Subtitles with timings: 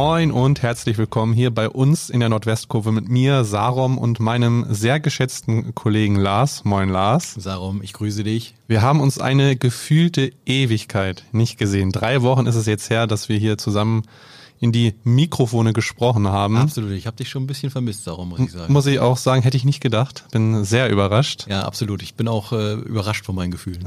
[0.00, 4.64] Moin und herzlich willkommen hier bei uns in der Nordwestkurve mit mir, Sarom und meinem
[4.68, 6.64] sehr geschätzten Kollegen Lars.
[6.64, 7.34] Moin Lars.
[7.34, 8.54] Sarom, ich grüße dich.
[8.68, 11.90] Wir haben uns eine gefühlte Ewigkeit nicht gesehen.
[11.90, 14.04] Drei Wochen ist es jetzt her, dass wir hier zusammen
[14.60, 16.58] in die Mikrofone gesprochen haben.
[16.58, 18.72] Absolut, ich habe dich schon ein bisschen vermisst, Sarom, muss ich sagen.
[18.72, 20.26] Muss ich auch sagen, hätte ich nicht gedacht.
[20.30, 21.46] Bin sehr überrascht.
[21.48, 22.04] Ja, absolut.
[22.04, 23.82] Ich bin auch äh, überrascht von meinen Gefühlen.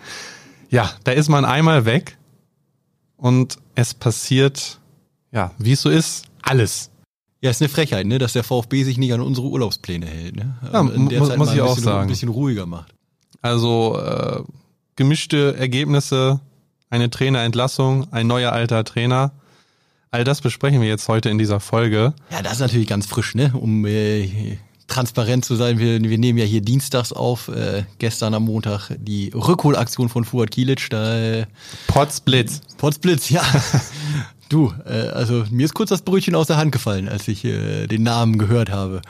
[0.70, 2.16] ja, da ist man einmal weg
[3.18, 4.80] und es passiert
[5.34, 6.90] ja, wie es so ist, alles.
[7.42, 10.56] Ja, ist eine Frechheit, ne, dass der VfB sich nicht an unsere Urlaubspläne hält, ne?
[10.72, 12.02] Ja, In der muss, Zeit muss mal ich ein auch bisschen, sagen.
[12.02, 12.94] Ein bisschen ruhiger macht.
[13.42, 14.42] Also äh,
[14.96, 16.40] gemischte Ergebnisse,
[16.88, 19.32] eine Trainerentlassung, ein neuer alter Trainer.
[20.10, 22.14] All das besprechen wir jetzt heute in dieser Folge.
[22.30, 23.52] Ja, das ist natürlich ganz frisch, ne?
[23.52, 28.44] Um äh, transparent zu sein, wir, wir nehmen ja hier dienstags auf, äh, gestern am
[28.44, 31.46] Montag die Rückholaktion von Fuad Kilic, da äh,
[31.88, 32.60] Potzblitz.
[32.78, 33.42] Potzblitz, ja.
[34.48, 37.86] Du, äh, also mir ist kurz das Brötchen aus der Hand gefallen, als ich äh,
[37.86, 39.02] den Namen gehört habe.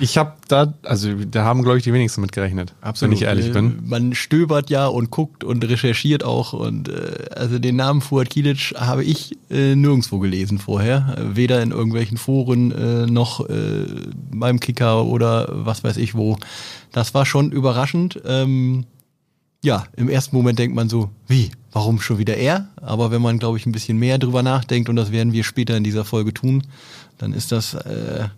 [0.00, 3.46] Ich habe da, also da haben glaube ich die wenigsten mit gerechnet, wenn ich ehrlich
[3.46, 3.78] Äh, bin.
[3.84, 8.74] Man stöbert ja und guckt und recherchiert auch und äh, also den Namen Fuad Kilic
[8.76, 13.86] habe ich äh, nirgendwo gelesen vorher, Äh, weder in irgendwelchen Foren äh, noch äh,
[14.32, 16.38] beim Kicker oder was weiß ich wo.
[16.90, 18.20] Das war schon überraschend.
[18.26, 18.86] Ähm,
[19.62, 22.68] ja, im ersten Moment denkt man so, wie, warum schon wieder er?
[22.76, 25.76] Aber wenn man, glaube ich, ein bisschen mehr drüber nachdenkt, und das werden wir später
[25.76, 26.62] in dieser Folge tun,
[27.18, 28.28] dann ist das äh,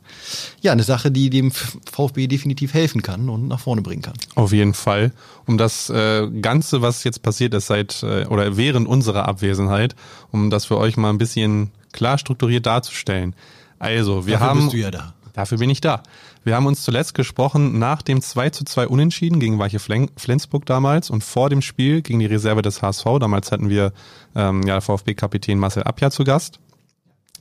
[0.61, 4.15] ja eine Sache, die dem VfB definitiv helfen kann und nach vorne bringen kann.
[4.35, 5.13] Auf jeden Fall.
[5.47, 9.95] Um das äh, Ganze, was jetzt passiert ist seit äh, oder während unserer Abwesenheit,
[10.33, 13.35] um das für euch mal ein bisschen klar strukturiert darzustellen.
[13.79, 15.15] Also, wir Dafür haben bist du ja da.
[15.37, 16.03] Dafür bin ich da.
[16.45, 20.65] Wir haben uns zuletzt gesprochen nach dem 2 zu 2 Unentschieden gegen Weiche Flen- Flensburg
[20.65, 23.05] damals und vor dem Spiel gegen die Reserve des HSV.
[23.21, 23.93] Damals hatten wir
[24.35, 26.59] ähm, ja, VfB-Kapitän Marcel Abja zu Gast.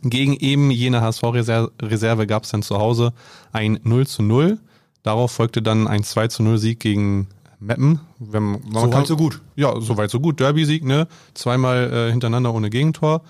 [0.04, 3.14] Gegen eben jene HSV-Reserve gab es dann zu Hause
[3.54, 4.60] ein 0 zu 0.
[5.02, 7.28] Darauf folgte dann ein 2 zu 0 Sieg gegen
[7.62, 8.02] Meppen.
[8.20, 9.40] Wenn, So weit, so gut.
[9.56, 10.42] Ja, soweit so gut.
[10.42, 11.08] Derby-Sieg, ne?
[11.34, 13.22] Zweimal äh, hintereinander ohne Gegentor.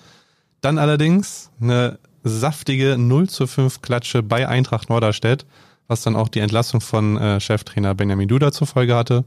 [0.62, 5.46] Dann allerdings eine saftige 0 zu 5 Klatsche bei Eintracht Norderstedt,
[5.88, 9.24] was dann auch die Entlassung von äh, Cheftrainer Benjamin Duda zur Folge hatte.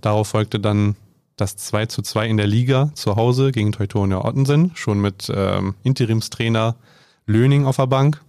[0.00, 0.96] Darauf folgte dann
[1.36, 5.74] das 2 zu 2 in der Liga zu Hause gegen Teutonia Ottensen, schon mit ähm,
[5.82, 6.76] Interimstrainer
[7.26, 8.22] Löning auf der Bank.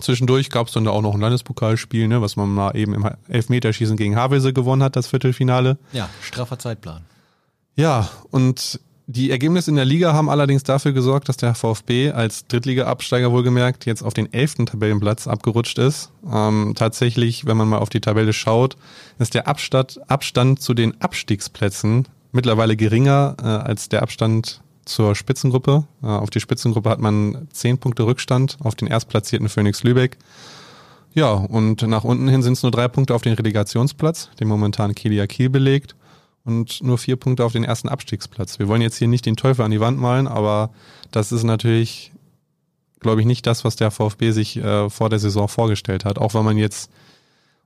[0.00, 3.08] Zwischendurch gab es dann da auch noch ein Landespokalspiel, ne, was man mal eben im
[3.28, 5.78] Elfmeterschießen gegen Havelse gewonnen hat, das Viertelfinale.
[5.92, 7.02] Ja, straffer Zeitplan.
[7.76, 12.46] Ja, und die Ergebnisse in der Liga haben allerdings dafür gesorgt, dass der VfB als
[12.46, 16.10] Drittliga-Absteiger wohlgemerkt jetzt auf den elften Tabellenplatz abgerutscht ist.
[16.30, 18.76] Ähm, tatsächlich, wenn man mal auf die Tabelle schaut,
[19.18, 25.84] ist der Abstand, Abstand zu den Abstiegsplätzen mittlerweile geringer äh, als der Abstand zur Spitzengruppe.
[26.02, 30.16] Äh, auf die Spitzengruppe hat man zehn Punkte Rückstand auf den erstplatzierten Phoenix Lübeck.
[31.12, 34.94] Ja, und nach unten hin sind es nur drei Punkte auf den Relegationsplatz, den momentan
[34.94, 35.94] Kilia Kiel belegt
[36.44, 38.58] und nur vier Punkte auf den ersten Abstiegsplatz.
[38.58, 40.70] Wir wollen jetzt hier nicht den Teufel an die Wand malen, aber
[41.10, 42.12] das ist natürlich,
[43.00, 46.18] glaube ich, nicht das, was der VfB sich äh, vor der Saison vorgestellt hat.
[46.18, 46.90] Auch wenn man jetzt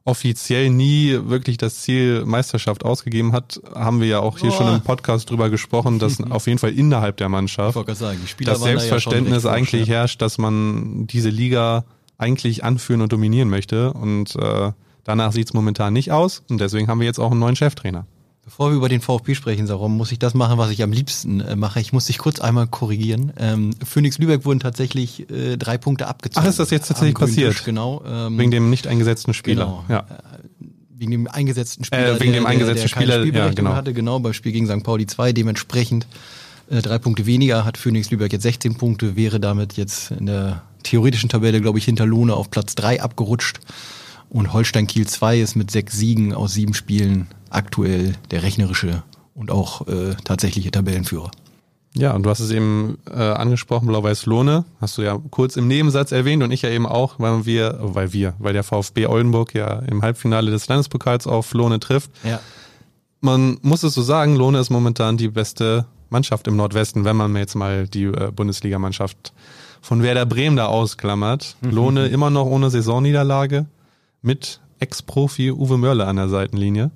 [0.05, 4.55] offiziell nie wirklich das Ziel Meisterschaft ausgegeben hat, haben wir ja auch hier Oh.
[4.55, 8.45] schon im Podcast drüber gesprochen, dass auf jeden Fall innerhalb der Mannschaft sagen, das waren
[8.45, 9.95] da ja Selbstverständnis eigentlich forsch, ja.
[9.97, 11.85] herrscht, dass man diese Liga
[12.17, 13.93] eigentlich anführen und dominieren möchte.
[13.93, 14.73] Und äh,
[15.05, 16.43] danach sieht's momentan nicht aus.
[16.49, 18.07] Und deswegen haben wir jetzt auch einen neuen Cheftrainer.
[18.49, 21.41] Bevor wir über den VfB sprechen, Sarum, muss ich das machen, was ich am liebsten
[21.43, 21.81] äh, mache.
[21.81, 23.31] Ich muss dich kurz einmal korrigieren.
[23.39, 26.47] Ähm, Phoenix Lübeck wurden tatsächlich äh, drei Punkte abgezogen.
[26.47, 27.53] Ach, ist das jetzt tatsächlich passiert?
[27.53, 28.03] Tisch, genau.
[28.07, 29.67] Ähm, Wegen dem nicht eingesetzten Spieler.
[29.67, 29.85] Genau.
[29.91, 30.07] Ja.
[30.97, 33.75] wegen dem eingesetzten Spieler, Äh, wegen dem eingesetzten der, der Spieler, ja, genau.
[33.75, 34.83] hatte, genau, beim Spiel gegen St.
[34.83, 36.07] Pauli 2, dementsprechend
[36.71, 40.63] äh, drei Punkte weniger, hat Phoenix Lübeck jetzt 16 Punkte, wäre damit jetzt in der
[40.85, 43.61] theoretischen Tabelle, glaube ich, hinter Lohne auf Platz 3 abgerutscht.
[44.31, 49.03] Und Holstein Kiel 2 ist mit sechs Siegen aus sieben Spielen aktuell der rechnerische
[49.35, 51.31] und auch äh, tatsächliche Tabellenführer.
[51.95, 55.67] Ja, und du hast es eben äh, angesprochen, Blau-Weiß Lohne, hast du ja kurz im
[55.67, 59.55] Nebensatz erwähnt und ich ja eben auch, weil wir, weil wir, weil der VfB Oldenburg
[59.55, 62.11] ja im Halbfinale des Landespokals auf Lohne trifft.
[62.23, 62.41] Ja.
[63.21, 67.35] Man muss es so sagen, Lohne ist momentan die beste Mannschaft im Nordwesten, wenn man
[67.37, 69.33] jetzt mal die äh, Bundesligamannschaft
[69.81, 71.57] von Werder Bremen da ausklammert.
[71.63, 73.67] Lohne immer noch ohne Saisonniederlage
[74.23, 76.91] mit Ex-Profi Uwe Mörle an der Seitenlinie.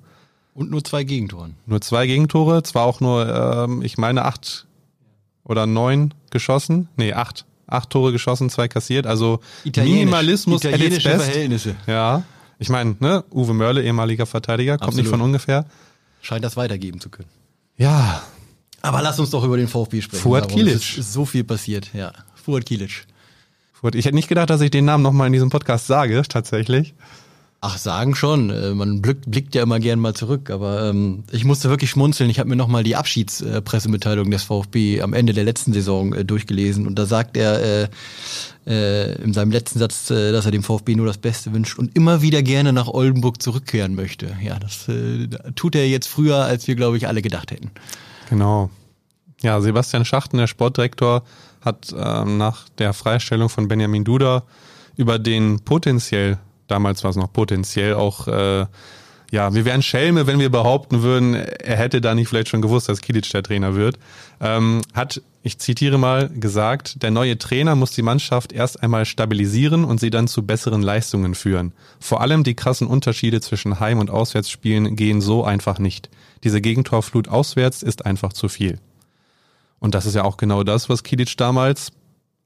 [0.53, 1.55] Und nur zwei Gegentoren.
[1.65, 4.67] Nur zwei Gegentore, zwar auch nur, ähm, ich meine, acht
[5.43, 6.89] oder neun geschossen.
[6.95, 7.45] Nee, acht.
[7.65, 9.07] Acht Tore geschossen, zwei kassiert.
[9.07, 11.25] Also Minimalismus at its italienische best.
[11.25, 11.75] Verhältnisse.
[11.87, 12.23] Ja.
[12.59, 15.19] Ich meine, ne, Uwe Mörle, ehemaliger Verteidiger, kommt nicht Absolut.
[15.19, 15.65] von ungefähr.
[16.21, 17.29] Scheint das weitergeben zu können.
[17.77, 18.21] Ja,
[18.81, 20.21] Aber lass uns doch über den VfB sprechen.
[20.21, 20.75] Fuad Kilic.
[20.75, 22.11] Es ist so viel passiert, ja.
[22.35, 23.05] Fuad Kilic.
[23.83, 26.93] Ich hätte nicht gedacht, dass ich den Namen nochmal in diesem Podcast sage, tatsächlich.
[27.65, 28.49] Ach, sagen schon.
[28.49, 32.29] Äh, man blickt, blickt ja immer gern mal zurück, aber ähm, ich musste wirklich schmunzeln.
[32.29, 36.85] Ich habe mir nochmal die Abschiedspressemitteilung des VfB am Ende der letzten Saison äh, durchgelesen
[36.85, 37.87] und da sagt er äh,
[38.67, 41.95] äh, in seinem letzten Satz, äh, dass er dem VfB nur das Beste wünscht und
[41.95, 44.35] immer wieder gerne nach Oldenburg zurückkehren möchte.
[44.43, 47.71] Ja, das äh, tut er jetzt früher, als wir, glaube ich, alle gedacht hätten.
[48.29, 48.71] Genau.
[49.41, 51.23] Ja, Sebastian Schachten, der Sportdirektor,
[51.63, 54.43] hat ähm, nach der Freistellung von Benjamin Duda
[54.95, 56.37] über den potenziell
[56.67, 58.65] damals war es noch potenziell auch, äh,
[59.31, 62.87] ja, wir wären Schelme, wenn wir behaupten würden, er hätte da nicht vielleicht schon gewusst,
[62.87, 63.97] dass Kilic der Trainer wird.
[64.39, 69.85] Ähm, hat, ich zitiere mal, gesagt, der neue Trainer muss die Mannschaft erst einmal stabilisieren
[69.85, 71.73] und sie dann zu besseren Leistungen führen.
[71.99, 76.09] Vor allem die krassen Unterschiede zwischen Heim- und Auswärtsspielen gehen so einfach nicht.
[76.43, 78.79] Diese Gegentorflut auswärts ist einfach zu viel.
[79.83, 81.91] Und das ist ja auch genau das, was Kilic damals,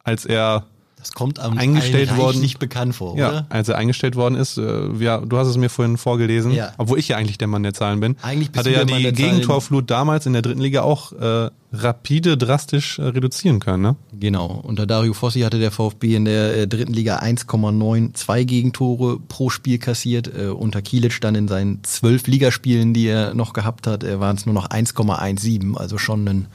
[0.03, 0.65] als er
[0.97, 3.45] das kommt am eingestellt worden nicht bekannt vor, ja, oder?
[3.49, 6.73] als er eingestellt worden ist, äh, ja, du hast es mir vorhin vorgelesen, ja.
[6.79, 8.15] obwohl ich ja eigentlich der Mann der Zahlen bin.
[8.23, 12.97] Eigentlich bist hatte ja die Gegentorflut damals in der dritten Liga auch äh, rapide, drastisch
[12.97, 13.95] äh, reduzieren können, ne?
[14.19, 14.59] Genau.
[14.63, 19.77] Unter Dario Fossi hatte der VfB in der äh, dritten Liga 1,92 Gegentore pro Spiel
[19.77, 20.27] kassiert.
[20.35, 24.37] Äh, unter Kielic dann in seinen zwölf Ligaspielen, die er noch gehabt hat, äh, waren
[24.37, 26.47] es nur noch 1,17, also schon ein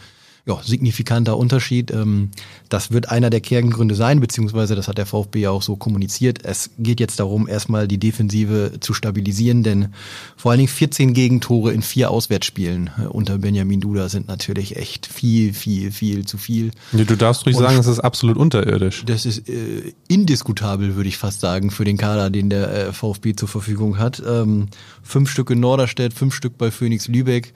[0.45, 1.93] ja, signifikanter Unterschied.
[1.93, 2.31] Ähm,
[2.69, 6.45] das wird einer der Kerngründe sein, beziehungsweise das hat der VfB ja auch so kommuniziert.
[6.45, 9.89] Es geht jetzt darum, erstmal die Defensive zu stabilisieren, denn
[10.37, 15.07] vor allen Dingen 14 Gegentore in vier Auswärtsspielen äh, unter Benjamin Duda sind natürlich echt
[15.07, 16.73] viel, viel, viel zu viel.
[16.91, 19.05] Nee, du darfst ruhig Und sagen, es ist absolut unterirdisch.
[19.07, 23.37] Das ist äh, indiskutabel, würde ich fast sagen, für den Kader, den der äh, VfB
[23.37, 24.21] zur Verfügung hat.
[24.27, 24.67] Ähm,
[25.05, 27.53] fünf Stück in Norderstedt, fünf Stück bei Phoenix Lübeck.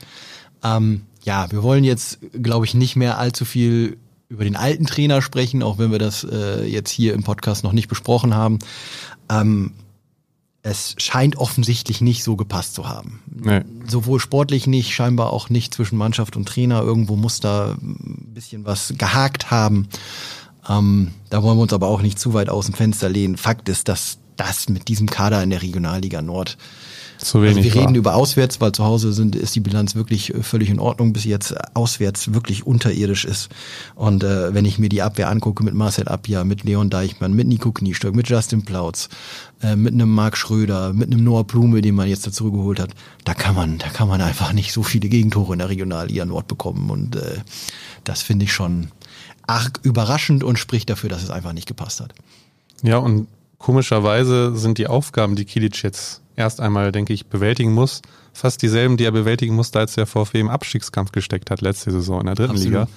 [0.62, 5.20] Ähm, ja, wir wollen jetzt, glaube ich, nicht mehr allzu viel über den alten Trainer
[5.20, 8.61] sprechen, auch wenn wir das äh, jetzt hier im Podcast noch nicht besprochen haben.
[9.28, 9.73] Ähm,
[10.62, 13.23] es scheint offensichtlich nicht so gepasst zu haben.
[13.26, 13.62] Nee.
[13.88, 16.82] Sowohl sportlich nicht, scheinbar auch nicht zwischen Mannschaft und Trainer.
[16.82, 19.88] Irgendwo muss da ein bisschen was gehakt haben.
[20.69, 23.37] Ähm, da wollen wir uns aber auch nicht zu weit aus dem Fenster lehnen.
[23.37, 26.56] Fakt ist, dass das mit diesem Kader in der Regionalliga Nord
[27.18, 27.56] zu wenig.
[27.58, 30.70] Also wir reden über auswärts, weil zu Hause sind, ist die Bilanz wirklich äh, völlig
[30.70, 33.48] in Ordnung, bis jetzt auswärts wirklich unterirdisch ist.
[33.94, 37.46] Und äh, wenn ich mir die Abwehr angucke mit Marcel Abja, mit Leon Deichmann, mit
[37.46, 39.08] Nico Kniestock, mit Justin Plautz,
[39.62, 42.90] äh, mit einem Marc Schröder, mit einem Noah Blume, den man jetzt dazu geholt hat,
[43.24, 46.48] da kann man, da kann man einfach nicht so viele Gegentore in der Regionalliga Nord
[46.48, 46.90] bekommen.
[46.90, 47.38] Und äh,
[48.04, 48.88] das finde ich schon
[49.46, 52.14] arg überraschend und spricht dafür, dass es einfach nicht gepasst hat.
[52.82, 53.28] Ja, und
[53.58, 58.03] komischerweise sind die Aufgaben, die Kilic jetzt erst einmal, denke ich, bewältigen muss.
[58.32, 62.20] Fast dieselben, die er bewältigen musste, als der VfB im Abstiegskampf gesteckt hat letzte Saison
[62.20, 62.73] in der dritten Absolut.
[62.73, 62.88] Liga.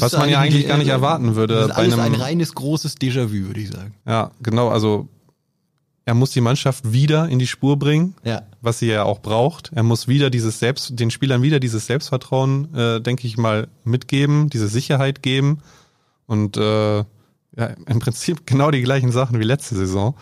[0.00, 1.54] Was man ja eigentlich gar nicht äh, erwarten würde.
[1.54, 3.94] Das ist alles bei einem, ein reines großes Déjà-vu, würde ich sagen.
[4.06, 4.68] Ja, genau.
[4.68, 5.08] Also
[6.04, 8.42] er muss die Mannschaft wieder in die Spur bringen, ja.
[8.60, 9.70] was sie ja auch braucht.
[9.74, 14.50] Er muss wieder dieses Selbst, den Spielern wieder dieses Selbstvertrauen, äh, denke ich mal, mitgeben,
[14.50, 15.58] diese Sicherheit geben
[16.26, 17.04] und äh,
[17.60, 20.14] ja, im Prinzip genau die gleichen Sachen wie letzte Saison.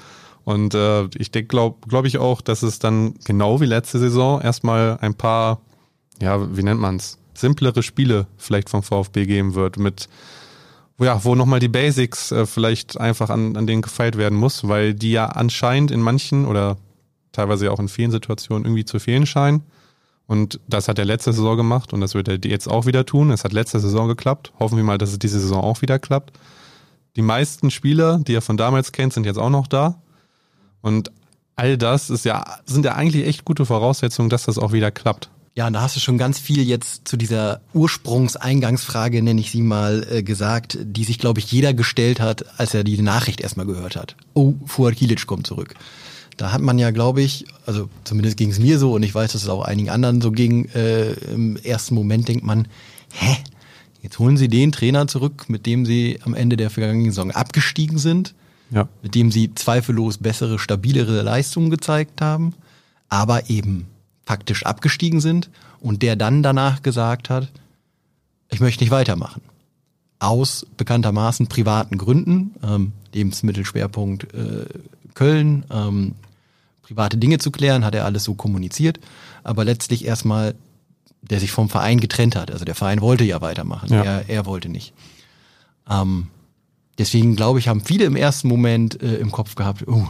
[0.44, 4.98] Und äh, ich glaube glaub ich auch, dass es dann genau wie letzte Saison erstmal
[5.00, 5.60] ein paar,
[6.20, 10.08] ja, wie nennt man's, simplere Spiele vielleicht vom VfB geben wird, mit
[11.00, 14.94] ja, wo nochmal die Basics äh, vielleicht einfach an, an denen gefeilt werden muss, weil
[14.94, 16.76] die ja anscheinend in manchen oder
[17.30, 19.62] teilweise auch in vielen Situationen irgendwie zu fehlen scheinen.
[20.26, 23.30] Und das hat er letzte Saison gemacht und das wird er jetzt auch wieder tun.
[23.30, 24.52] Es hat letzte Saison geklappt.
[24.58, 26.32] Hoffen wir mal, dass es diese Saison auch wieder klappt.
[27.16, 30.00] Die meisten Spieler, die er von damals kennt, sind jetzt auch noch da.
[30.80, 31.10] Und
[31.56, 35.30] all das ist ja, sind ja eigentlich echt gute Voraussetzungen, dass das auch wieder klappt.
[35.58, 39.62] Ja, und da hast du schon ganz viel jetzt zu dieser Ursprungseingangsfrage, nenne ich sie
[39.62, 43.66] mal, äh, gesagt, die sich, glaube ich, jeder gestellt hat, als er die Nachricht erstmal
[43.66, 44.14] gehört hat.
[44.34, 45.74] Oh, Fuad Kilic kommt zurück.
[46.36, 49.32] Da hat man ja, glaube ich, also zumindest ging es mir so und ich weiß,
[49.32, 52.68] dass es auch einigen anderen so ging, äh, im ersten Moment denkt man,
[53.12, 53.38] hä?
[54.00, 57.98] Jetzt holen sie den Trainer zurück, mit dem sie am Ende der vergangenen Saison abgestiegen
[57.98, 58.34] sind
[58.70, 58.88] ja.
[59.02, 62.54] mit dem sie zweifellos bessere, stabilere Leistungen gezeigt haben,
[63.08, 63.86] aber eben
[64.24, 65.50] faktisch abgestiegen sind
[65.80, 67.48] und der dann danach gesagt hat,
[68.50, 69.42] ich möchte nicht weitermachen.
[70.18, 74.66] Aus bekanntermaßen privaten Gründen, ähm, Lebensmittelschwerpunkt äh,
[75.14, 76.14] Köln, ähm,
[76.82, 78.98] private Dinge zu klären, hat er alles so kommuniziert,
[79.44, 80.54] aber letztlich erstmal,
[81.22, 82.50] der sich vom Verein getrennt hat.
[82.50, 84.02] Also der Verein wollte ja weitermachen, ja.
[84.02, 84.92] Er, er wollte nicht.
[85.88, 86.28] Ähm,
[86.98, 90.08] Deswegen glaube ich, haben viele im ersten Moment äh, im Kopf gehabt, oh,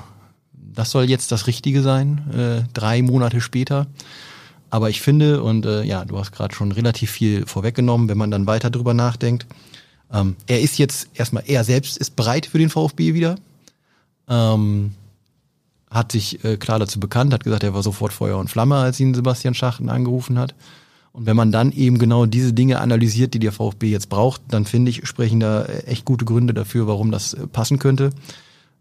[0.54, 3.86] das soll jetzt das Richtige sein, äh, drei Monate später.
[4.70, 8.30] Aber ich finde, und äh, ja, du hast gerade schon relativ viel vorweggenommen, wenn man
[8.30, 9.46] dann weiter drüber nachdenkt,
[10.10, 13.36] Ähm, er ist jetzt erstmal, er selbst ist bereit für den VfB wieder.
[14.26, 14.94] Ähm,
[15.90, 19.00] hat sich äh, klar dazu bekannt, hat gesagt, er war sofort Feuer und Flamme, als
[19.00, 20.54] ihn Sebastian Schachten angerufen hat.
[21.12, 24.64] Und wenn man dann eben genau diese Dinge analysiert, die der VfB jetzt braucht, dann
[24.64, 28.10] finde ich, sprechen da echt gute Gründe dafür, warum das äh, passen könnte.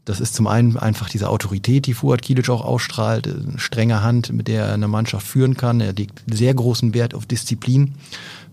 [0.08, 4.32] Das ist zum einen einfach diese Autorität, die Fuad Kilic auch ausstrahlt, eine strenge Hand,
[4.32, 5.82] mit der er eine Mannschaft führen kann.
[5.82, 7.96] Er legt sehr großen Wert auf Disziplin.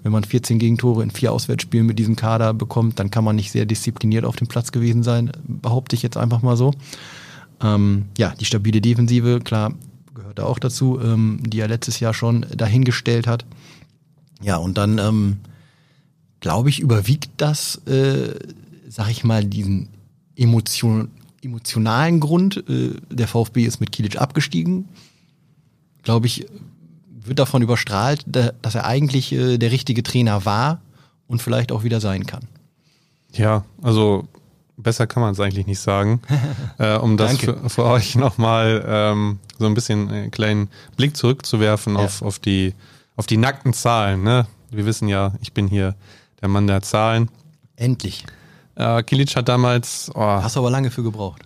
[0.02, 3.52] Wenn man 14 Gegentore in vier Auswärtsspielen mit diesem Kader bekommt, dann kann man nicht
[3.52, 6.72] sehr diszipliniert auf dem Platz gewesen sein, behaupte ich jetzt einfach mal so.
[7.62, 9.74] Ähm, ja, die stabile Defensive, klar,
[10.34, 13.44] da auch dazu, ähm, die er letztes Jahr schon dahingestellt hat.
[14.42, 15.36] Ja, und dann, ähm,
[16.40, 18.34] glaube ich, überwiegt das, äh,
[18.88, 19.88] sag ich mal, diesen
[20.36, 21.10] Emotion,
[21.42, 22.64] emotionalen Grund.
[22.68, 24.88] Äh, der VfB ist mit Kilic abgestiegen.
[26.02, 26.46] Glaube ich,
[27.08, 30.82] wird davon überstrahlt, dass er eigentlich äh, der richtige Trainer war
[31.26, 32.42] und vielleicht auch wieder sein kann.
[33.32, 34.28] Ja, also
[34.76, 36.20] besser kann man es eigentlich nicht sagen.
[36.78, 41.94] äh, um das für, für, euch nochmal ähm, so ein bisschen einen kleinen Blick zurückzuwerfen
[41.96, 42.04] ja.
[42.04, 42.74] auf, auf, die,
[43.16, 44.22] auf die nackten Zahlen.
[44.22, 44.46] Ne?
[44.70, 45.94] Wir wissen ja, ich bin hier
[46.40, 47.30] der Mann der Zahlen.
[47.76, 48.24] Endlich.
[48.74, 50.10] Äh, Kilic hat damals.
[50.14, 51.42] Oh, Hast du aber lange für gebraucht.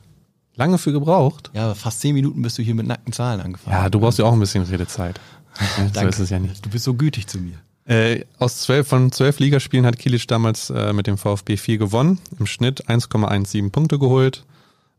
[0.57, 1.51] Lange für gebraucht?
[1.55, 3.77] Ja, fast zehn Minuten bist du hier mit nackten Zahlen angefangen.
[3.77, 5.21] Ja, du brauchst ja auch ein bisschen Redezeit.
[5.95, 6.65] so ist es ja nicht.
[6.65, 7.59] Du bist so gütig zu mir.
[7.89, 12.19] Äh, aus zwölf, von zwölf Ligaspielen hat Kilic damals äh, mit dem VfB 4 gewonnen,
[12.39, 14.45] im Schnitt 1,17 Punkte geholt.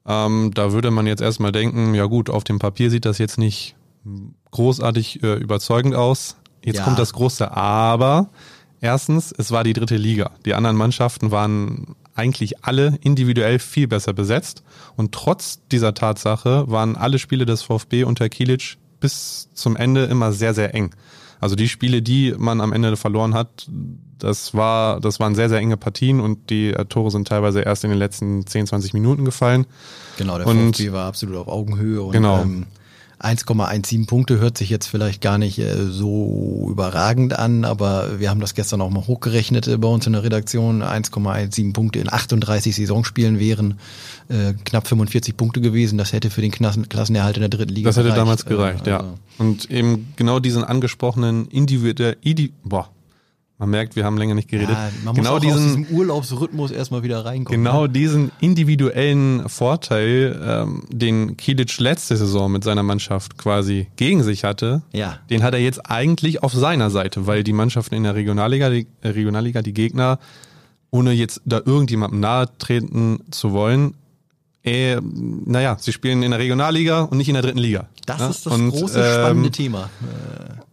[0.08, 3.38] Ähm, da würde man jetzt erstmal denken, ja gut, auf dem Papier sieht das jetzt
[3.38, 3.76] nicht
[4.50, 6.36] großartig äh, überzeugend aus.
[6.64, 6.84] Jetzt ja.
[6.84, 8.30] kommt das große Aber.
[8.82, 10.32] Erstens, es war die dritte Liga.
[10.46, 14.64] Die anderen Mannschaften waren eigentlich alle individuell viel besser besetzt.
[14.96, 20.32] Und trotz dieser Tatsache waren alle Spiele des VfB unter Kilic bis zum Ende immer
[20.32, 20.96] sehr, sehr eng.
[21.40, 23.68] Also die Spiele, die man am Ende verloren hat,
[24.18, 27.84] das war, das waren sehr, sehr enge Partien und die äh, Tore sind teilweise erst
[27.84, 29.66] in den letzten 10, 20 Minuten gefallen.
[30.18, 32.42] Genau, der und, VfB war absolut auf Augenhöhe und genau.
[32.42, 32.66] ähm,
[33.20, 38.40] 1,17 Punkte hört sich jetzt vielleicht gar nicht äh, so überragend an, aber wir haben
[38.40, 40.82] das gestern auch mal hochgerechnet äh, bei uns in der Redaktion.
[40.84, 43.80] 1,17 Punkte in 38 Saisonspielen wären
[44.30, 45.98] äh, knapp 45 Punkte gewesen.
[45.98, 48.22] Das hätte für den Klassen Klassenerhalt in der dritten Liga Das hätte gereicht.
[48.22, 49.00] damals gereicht, ja.
[49.00, 52.18] Also Und eben genau diesen angesprochenen individuell,
[52.64, 52.90] boah,
[53.60, 54.70] man merkt, wir haben länger nicht geredet.
[54.70, 57.62] Ja, man genau muss diesen, Urlaubsrhythmus erstmal wieder reinkommen.
[57.62, 57.90] Genau ne?
[57.90, 64.82] diesen individuellen Vorteil, ähm, den Kilic letzte Saison mit seiner Mannschaft quasi gegen sich hatte,
[64.94, 65.20] ja.
[65.30, 68.88] den hat er jetzt eigentlich auf seiner Seite, weil die Mannschaften in der Regionalliga, die,
[69.04, 70.20] Regionalliga, die Gegner,
[70.90, 73.94] ohne jetzt da irgendjemandem nahe treten zu wollen,
[74.70, 77.88] äh, naja, sie spielen in der Regionalliga und nicht in der dritten Liga.
[78.06, 78.30] Das ja?
[78.30, 79.90] ist das und, große, spannende ähm, Thema.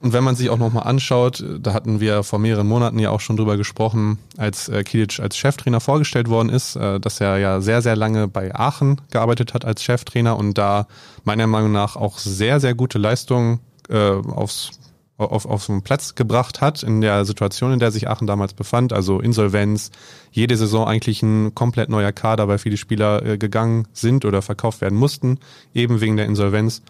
[0.00, 3.20] Und wenn man sich auch nochmal anschaut, da hatten wir vor mehreren Monaten ja auch
[3.20, 7.60] schon drüber gesprochen, als äh, Kilic als Cheftrainer vorgestellt worden ist, äh, dass er ja
[7.60, 10.86] sehr, sehr lange bei Aachen gearbeitet hat als Cheftrainer und da
[11.24, 14.70] meiner Meinung nach auch sehr, sehr gute Leistungen äh, aufs
[15.18, 18.92] auf, auf den Platz gebracht hat in der Situation, in der sich Aachen damals befand,
[18.92, 19.90] also Insolvenz,
[20.30, 24.80] jede Saison eigentlich ein komplett neuer Kader, weil viele Spieler äh, gegangen sind oder verkauft
[24.80, 25.38] werden mussten,
[25.74, 26.82] eben wegen der Insolvenz.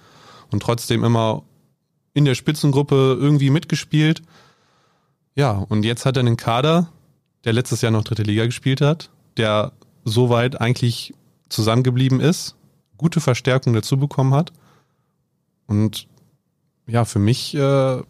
[0.50, 1.42] Und trotzdem immer
[2.14, 4.22] in der Spitzengruppe irgendwie mitgespielt.
[5.34, 6.88] Ja, und jetzt hat er einen Kader,
[7.44, 9.72] der letztes Jahr noch dritte Liga gespielt hat, der
[10.04, 11.14] soweit eigentlich
[11.48, 12.56] zusammengeblieben ist,
[12.96, 14.52] gute Verstärkung dazu bekommen hat.
[15.66, 16.08] Und
[16.86, 18.02] ja, für mich äh,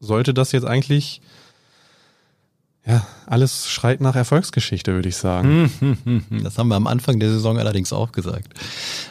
[0.00, 1.20] sollte das jetzt eigentlich
[2.88, 5.70] ja, alles schreit nach Erfolgsgeschichte, würde ich sagen.
[6.42, 8.54] Das haben wir am Anfang der Saison allerdings auch gesagt.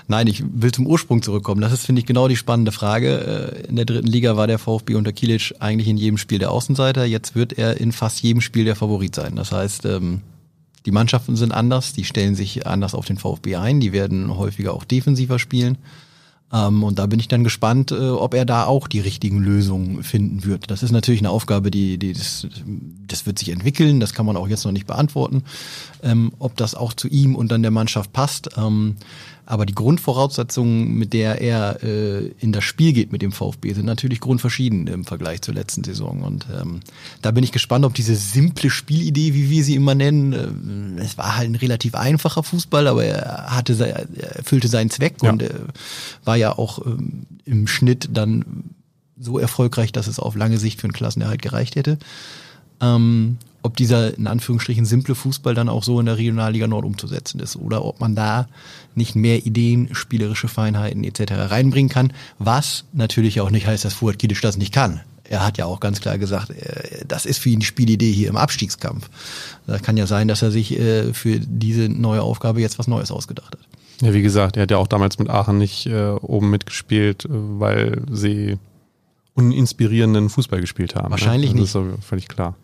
[0.07, 1.61] Nein, ich will zum Ursprung zurückkommen.
[1.61, 3.61] Das ist, finde ich, genau die spannende Frage.
[3.63, 6.51] Äh, in der dritten Liga war der VfB unter Kilic eigentlich in jedem Spiel der
[6.51, 7.05] Außenseiter.
[7.05, 9.35] Jetzt wird er in fast jedem Spiel der Favorit sein.
[9.35, 10.21] Das heißt, ähm,
[10.87, 14.73] die Mannschaften sind anders, die stellen sich anders auf den VfB ein, die werden häufiger
[14.73, 15.77] auch defensiver spielen.
[16.51, 20.03] Ähm, und da bin ich dann gespannt, äh, ob er da auch die richtigen Lösungen
[20.03, 20.71] finden wird.
[20.71, 22.47] Das ist natürlich eine Aufgabe, die, die das,
[23.07, 25.43] das wird sich entwickeln, das kann man auch jetzt noch nicht beantworten,
[26.03, 28.49] ähm, ob das auch zu ihm und dann der Mannschaft passt.
[28.57, 28.95] Ähm,
[29.49, 33.85] aber die Grundvoraussetzungen, mit der er äh, in das Spiel geht mit dem VfB, sind
[33.85, 36.21] natürlich grundverschieden im Vergleich zur letzten Saison.
[36.21, 36.81] Und ähm,
[37.21, 41.17] da bin ich gespannt, ob diese simple Spielidee, wie wir sie immer nennen, äh, es
[41.17, 45.29] war halt ein relativ einfacher Fußball, aber er hatte, er erfüllte seinen Zweck ja.
[45.29, 45.49] und äh,
[46.25, 48.65] war ja auch ähm, im Schnitt dann
[49.17, 51.97] so erfolgreich, dass es auf lange Sicht für einen Klassenerhalt gereicht hätte.
[52.81, 57.41] Ähm, ob dieser in Anführungsstrichen simple Fußball dann auch so in der Regionalliga Nord umzusetzen
[57.41, 58.47] ist oder ob man da
[58.95, 61.33] nicht mehr Ideen, spielerische Feinheiten etc.
[61.51, 65.01] reinbringen kann, was natürlich auch nicht heißt, dass Fuad Kilic das nicht kann.
[65.29, 68.29] er hat ja auch ganz klar gesagt, äh, das ist für ihn die Spielidee hier
[68.29, 69.09] im Abstiegskampf.
[69.67, 73.11] Da kann ja sein, dass er sich äh, für diese neue Aufgabe jetzt was Neues
[73.11, 73.67] ausgedacht hat.
[74.01, 78.03] Ja, wie gesagt, er hat ja auch damals mit Aachen nicht äh, oben mitgespielt, weil
[78.09, 78.57] sie
[79.33, 81.07] uninspirierenden Fußball gespielt haben.
[81.07, 81.11] Ne?
[81.11, 81.61] Wahrscheinlich ne?
[81.61, 81.91] das nicht.
[81.91, 82.55] Das ist völlig klar.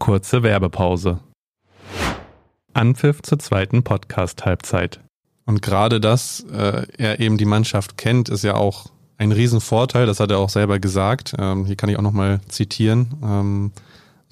[0.00, 1.20] Kurze Werbepause.
[2.72, 5.00] Anpfiff zur zweiten Podcast-Halbzeit.
[5.44, 8.86] Und gerade dass äh, er eben die Mannschaft kennt, ist ja auch
[9.18, 10.06] ein Riesenvorteil.
[10.06, 11.34] Das hat er auch selber gesagt.
[11.38, 13.12] Ähm, hier kann ich auch nochmal zitieren.
[13.22, 13.72] Ähm,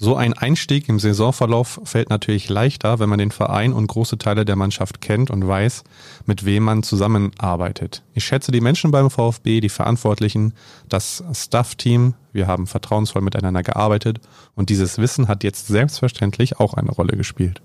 [0.01, 4.45] so ein Einstieg im Saisonverlauf fällt natürlich leichter, wenn man den Verein und große Teile
[4.45, 5.83] der Mannschaft kennt und weiß,
[6.25, 8.01] mit wem man zusammenarbeitet.
[8.13, 10.53] Ich schätze die Menschen beim VfB, die Verantwortlichen,
[10.87, 12.13] das Staff-Team.
[12.31, 14.21] Wir haben vertrauensvoll miteinander gearbeitet
[14.55, 17.61] und dieses Wissen hat jetzt selbstverständlich auch eine Rolle gespielt.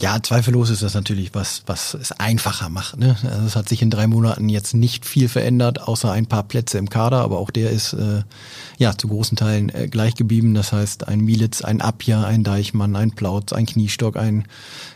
[0.00, 2.98] Ja, zweifellos ist das natürlich was, was es einfacher macht.
[2.98, 3.16] Ne?
[3.22, 6.78] Also es hat sich in drei Monaten jetzt nicht viel verändert, außer ein paar Plätze
[6.78, 8.22] im Kader, aber auch der ist äh,
[8.78, 10.54] ja zu großen Teilen äh, gleich geblieben.
[10.54, 14.48] Das heißt, ein Militz, ein Abja, ein Deichmann, ein Plautz, ein Kniestock, ein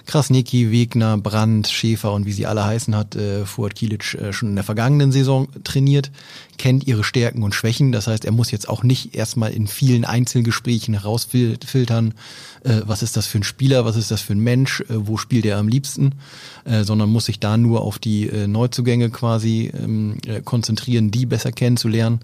[0.06, 4.48] Krasnicki, Wegner, Brandt, Schäfer und wie sie alle heißen, hat äh, Fuad Kilic äh, schon
[4.48, 6.10] in der vergangenen Saison trainiert,
[6.58, 7.92] kennt ihre Stärken und Schwächen.
[7.92, 12.14] Das heißt, er muss jetzt auch nicht erstmal in vielen Einzelgesprächen herausfiltern,
[12.64, 15.16] äh, was ist das für ein Spieler, was ist das für ein Mensch, äh, wo
[15.16, 16.16] spielt er am liebsten,
[16.64, 21.26] äh, sondern muss sich da nur auf die äh, Neuzugänge quasi ähm, äh, konzentrieren, die
[21.26, 22.20] besser kennenzulernen.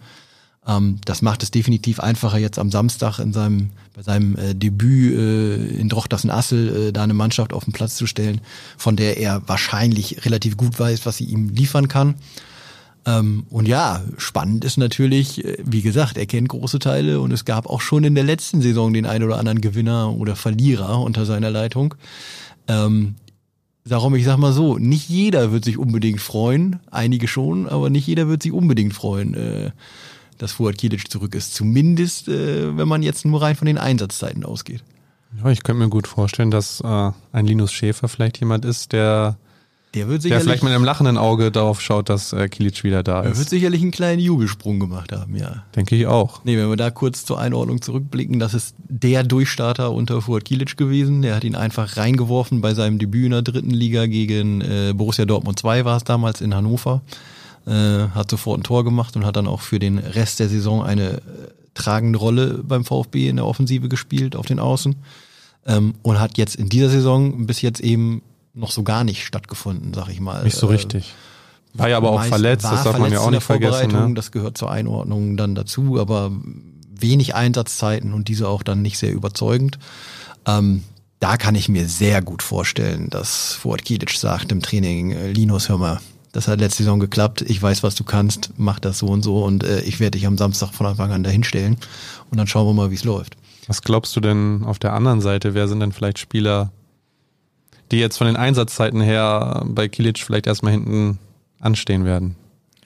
[0.66, 5.14] Ähm, das macht es definitiv einfacher jetzt am Samstag in seinem, bei seinem äh, Debüt
[5.14, 8.40] äh, in Drochtersen-Assel äh, da eine Mannschaft auf den Platz zu stellen,
[8.76, 12.14] von der er wahrscheinlich relativ gut weiß, was sie ihm liefern kann.
[13.04, 17.44] Ähm, und ja, spannend ist natürlich, äh, wie gesagt, er kennt große Teile und es
[17.44, 21.24] gab auch schon in der letzten Saison den einen oder anderen Gewinner oder Verlierer unter
[21.24, 21.94] seiner Leitung.
[22.68, 23.16] Ähm,
[23.84, 28.06] Darum, ich sag mal so, nicht jeder wird sich unbedingt freuen, einige schon, aber nicht
[28.06, 29.70] jeder wird sich unbedingt freuen, äh,
[30.38, 31.54] dass Fuad Kilic zurück ist.
[31.54, 34.84] Zumindest, äh, wenn man jetzt nur rein von den Einsatzzeiten ausgeht.
[35.42, 39.36] Ja, ich könnte mir gut vorstellen, dass äh, ein Linus Schäfer vielleicht jemand ist, der
[39.94, 40.44] der wird sicherlich.
[40.44, 43.32] Der vielleicht mit einem lachenden Auge darauf schaut, dass äh, Kilic wieder da ist.
[43.32, 45.64] Er wird sicherlich einen kleinen Jubelsprung gemacht haben, ja.
[45.76, 46.42] Denke ich auch.
[46.44, 50.76] Nee, wenn wir da kurz zur Einordnung zurückblicken, das ist der Durchstarter unter Fuad Kilic
[50.76, 51.22] gewesen.
[51.22, 55.26] Der hat ihn einfach reingeworfen bei seinem Debüt in der dritten Liga gegen äh, Borussia
[55.26, 57.02] Dortmund 2 war es damals in Hannover.
[57.66, 60.82] Äh, hat sofort ein Tor gemacht und hat dann auch für den Rest der Saison
[60.82, 61.20] eine äh,
[61.74, 64.96] tragende Rolle beim VfB in der Offensive gespielt auf den Außen.
[65.66, 68.22] Ähm, und hat jetzt in dieser Saison bis jetzt eben
[68.54, 70.44] noch so gar nicht stattgefunden, sag ich mal.
[70.44, 71.14] Nicht so äh, richtig.
[71.74, 73.92] War ja aber auch verletzt, das darf man ja auch nicht vergessen.
[73.92, 74.12] Ne?
[74.14, 76.30] Das gehört zur Einordnung dann dazu, aber
[76.90, 79.78] wenig Einsatzzeiten und diese auch dann nicht sehr überzeugend.
[80.46, 80.84] Ähm,
[81.18, 85.68] da kann ich mir sehr gut vorstellen, dass Fuad Kilic sagt im Training, äh, Linus,
[85.68, 86.00] hör mal,
[86.32, 89.44] das hat letzte Saison geklappt, ich weiß, was du kannst, mach das so und so
[89.44, 91.76] und äh, ich werde dich am Samstag von Anfang an dahinstellen
[92.30, 93.36] und dann schauen wir mal, wie es läuft.
[93.66, 95.54] Was glaubst du denn auf der anderen Seite?
[95.54, 96.72] Wer sind denn vielleicht Spieler,
[97.92, 101.18] die jetzt von den Einsatzzeiten her bei Kilic vielleicht erstmal hinten
[101.60, 102.36] anstehen werden.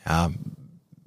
[0.07, 0.31] Ja,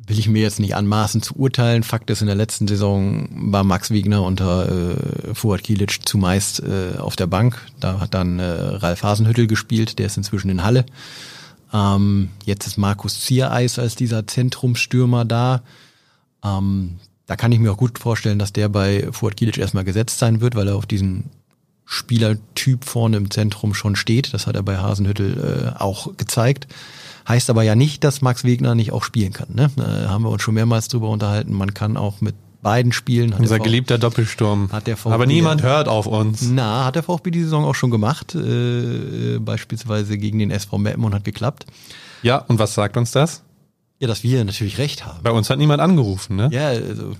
[0.09, 1.83] will ich mir jetzt nicht anmaßen zu urteilen.
[1.83, 6.97] Fakt ist, in der letzten Saison war Max Wegner unter äh, Fuad Kilic zumeist äh,
[6.97, 7.61] auf der Bank.
[7.79, 10.85] Da hat dann äh, Ralf Hasenhüttel gespielt, der ist inzwischen in Halle.
[11.71, 15.61] Ähm, jetzt ist Markus Ziereis als dieser Zentrumstürmer da.
[16.43, 16.95] Ähm,
[17.27, 20.41] da kann ich mir auch gut vorstellen, dass der bei Fuad Kilic erstmal gesetzt sein
[20.41, 21.25] wird, weil er auf diesen
[21.91, 24.31] Spielertyp vorne im Zentrum schon steht.
[24.35, 26.67] Das hat er bei Hasenhüttel äh, auch gezeigt.
[27.27, 29.47] Heißt aber ja nicht, dass Max Wegner nicht auch spielen kann.
[29.55, 29.71] Ne?
[29.79, 31.51] Äh, haben wir uns schon mehrmals drüber unterhalten.
[31.51, 33.33] Man kann auch mit beiden Spielen.
[33.33, 34.71] Unser geliebter Doppelsturm.
[34.71, 36.43] Hat der VfB, aber niemand hört auf uns.
[36.51, 38.35] Na, hat der VfB die Saison auch schon gemacht.
[38.35, 41.65] Äh, beispielsweise gegen den SV Meppen und hat geklappt.
[42.21, 43.41] Ja, und was sagt uns das?
[43.97, 45.23] Ja, dass wir natürlich recht haben.
[45.23, 46.49] Bei uns hat niemand angerufen, ne?
[46.51, 47.15] Ja, also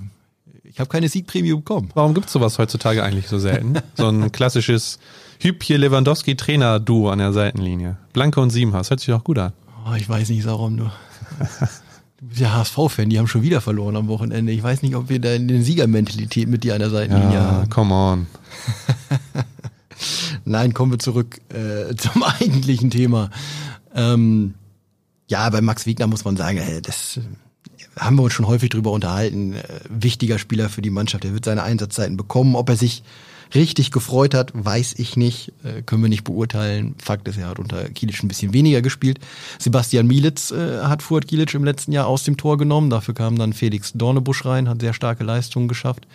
[0.69, 1.89] ich habe keine Siegprämie bekommen.
[1.95, 3.73] Warum gibt's sowas heutzutage eigentlich so selten?
[3.97, 4.99] so ein klassisches
[5.39, 7.97] Hübje Lewandowski-Trainer-Duo an der Seitenlinie.
[8.13, 9.53] Blanke und Siebenhaus, hört sich auch gut an.
[9.89, 10.91] Oh, ich weiß nicht, warum du.
[12.19, 14.51] Du bist ja HSV-Fan, die haben schon wieder verloren am Wochenende.
[14.51, 17.51] Ich weiß nicht, ob wir da in den Siegermentalität mit dir an der Seitenlinie ja,
[17.51, 17.69] haben.
[17.69, 18.27] come on.
[20.45, 23.31] Nein, kommen wir zurück äh, zum eigentlichen Thema.
[23.95, 24.53] Ähm,
[25.29, 27.19] ja, bei Max Wegner muss man sagen, äh, das
[27.99, 29.53] haben wir uns schon häufig drüber unterhalten.
[29.53, 31.25] Äh, wichtiger Spieler für die Mannschaft.
[31.25, 32.55] Er wird seine Einsatzzeiten bekommen.
[32.55, 33.03] Ob er sich
[33.53, 35.51] richtig gefreut hat, weiß ich nicht.
[35.63, 36.95] Äh, können wir nicht beurteilen.
[36.97, 39.19] Fakt ist, er hat unter Kilic ein bisschen weniger gespielt.
[39.57, 42.89] Sebastian Mielitz äh, hat Fuad Kilic im letzten Jahr aus dem Tor genommen.
[42.89, 46.07] Dafür kam dann Felix Dornebusch rein, hat sehr starke Leistungen geschafft.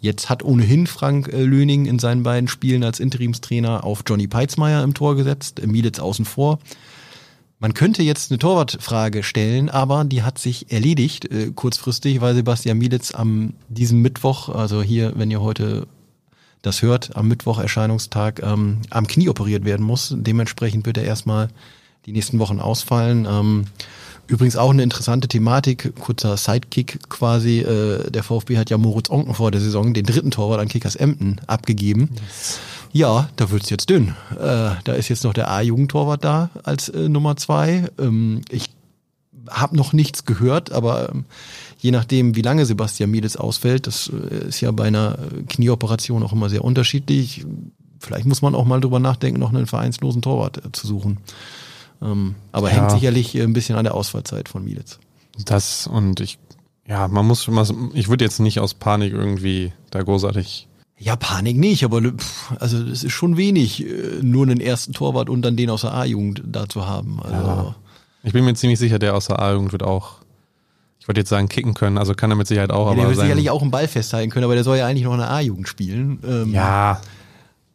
[0.00, 4.94] Jetzt hat ohnehin Frank Löning in seinen beiden Spielen als Interimstrainer auf Johnny Peitzmeier im
[4.94, 5.64] Tor gesetzt.
[5.64, 6.58] Mielitz außen vor
[7.62, 12.76] Man könnte jetzt eine Torwartfrage stellen, aber die hat sich erledigt äh, kurzfristig, weil Sebastian
[12.76, 15.86] Mielitz am diesem Mittwoch, also hier, wenn ihr heute
[16.62, 20.12] das hört, am Mittwoch Erscheinungstag ähm, am Knie operiert werden muss.
[20.12, 21.50] Dementsprechend wird er erstmal
[22.04, 23.28] die nächsten Wochen ausfallen.
[23.30, 23.66] Ähm,
[24.26, 27.60] übrigens auch eine interessante Thematik, kurzer Sidekick quasi.
[27.60, 30.96] Äh, der VfB hat ja Moritz Onken vor der Saison den dritten Torwart an Kickers
[30.96, 32.10] Emden abgegeben.
[32.26, 32.58] Yes.
[32.92, 34.14] Ja, da wird's jetzt dünn.
[34.32, 37.88] Äh, da ist jetzt noch der A-Jugendtorwart da als äh, Nummer zwei.
[37.98, 38.70] Ähm, ich
[39.48, 41.24] habe noch nichts gehört, aber ähm,
[41.78, 46.32] je nachdem, wie lange Sebastian Mielitz ausfällt, das äh, ist ja bei einer Knieoperation auch
[46.32, 47.46] immer sehr unterschiedlich.
[47.98, 51.18] Vielleicht muss man auch mal drüber nachdenken, noch einen vereinslosen Torwart äh, zu suchen.
[52.02, 52.76] Ähm, aber ja.
[52.76, 54.98] hängt sicherlich ein bisschen an der Ausfallzeit von Mielitz.
[55.46, 56.38] Das und ich,
[56.86, 57.48] ja, man muss,
[57.94, 60.68] ich würde jetzt nicht aus Panik irgendwie da großartig
[61.02, 65.28] ja, Panik nicht, aber pff, also es ist schon wenig, äh, nur einen ersten Torwart
[65.28, 67.20] und dann den aus der A-Jugend da zu haben.
[67.22, 67.74] Also ja.
[68.22, 70.18] Ich bin mir ziemlich sicher, der aus der A-Jugend wird auch,
[71.00, 72.86] ich wollte jetzt sagen, kicken können, also kann er mit Sicherheit auch.
[72.86, 75.04] Ja, aber der wird sicherlich auch einen Ball festhalten können, aber der soll ja eigentlich
[75.04, 76.20] noch eine A-Jugend spielen.
[76.24, 77.00] Ähm, ja.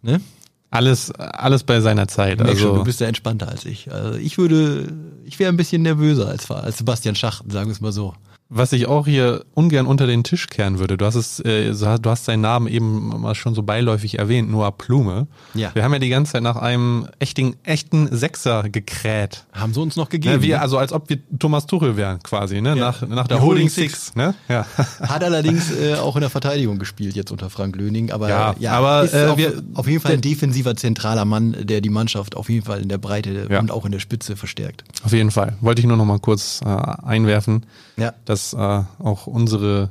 [0.02, 0.22] Ne?
[0.70, 2.42] Alles, alles bei seiner Zeit.
[2.42, 3.92] Also schon, du bist ja entspannter als ich.
[3.92, 4.94] Also ich würde,
[5.26, 8.14] ich wäre ein bisschen nervöser als, als Sebastian Schachten, sagen wir es mal so.
[8.50, 12.10] Was ich auch hier ungern unter den Tisch kehren würde, du hast es, äh, du
[12.10, 15.28] hast seinen Namen eben mal schon so beiläufig erwähnt, Noah Plume.
[15.54, 15.76] Ja.
[15.76, 19.46] Wir haben ja die ganze Zeit nach einem echten, echten Sechser gekräht.
[19.52, 20.36] Haben sie uns noch gegeben.
[20.36, 22.70] Ja, wir, also als ob wir Thomas Tuchel wären, quasi, ne?
[22.70, 22.76] Ja.
[22.76, 24.06] Nach, nach der Holding, Holding Six.
[24.06, 24.16] Six.
[24.16, 24.34] ne?
[24.48, 24.66] Ja.
[25.02, 28.72] Hat allerdings äh, auch in der Verteidigung gespielt jetzt unter Frank Löning, aber ja, ja
[28.74, 32.36] aber ist äh, auf, wir, auf jeden Fall ein defensiver zentraler Mann, der die Mannschaft
[32.36, 33.60] auf jeden Fall in der Breite ja.
[33.60, 34.86] und auch in der Spitze verstärkt.
[35.04, 35.58] Auf jeden Fall.
[35.60, 37.66] Wollte ich nur noch mal kurz äh, einwerfen.
[37.98, 38.14] Ja.
[38.38, 39.90] Dass äh, auch unsere